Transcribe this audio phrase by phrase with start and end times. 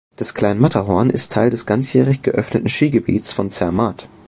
[0.15, 4.09] Das Klein Matterhorn ist Teil des ganzjährig geöffneten Skigebiets von Zermatt.